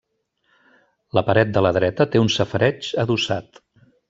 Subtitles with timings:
[1.17, 3.63] La paret de la dreta té un safareig adossat.